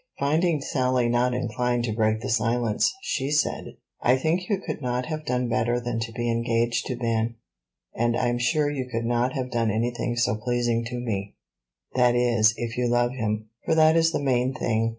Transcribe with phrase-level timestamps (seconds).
[0.17, 5.05] Finding Sally not inclined to break the silence, she said, "I think you could not
[5.05, 7.35] have done better than to be engaged to Ben;
[7.93, 11.35] and I'm sure you could not have done anything so pleasing to me;
[11.93, 14.89] that is, if you love him, for that is the main thing.